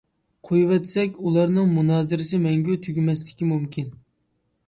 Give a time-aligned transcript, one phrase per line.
[0.47, 3.93] قويۇۋەتسەك، ئۇلارنىڭ مۇنازىرىسى مەڭگۈ تۈگىمەسلىكى مۇمكىن.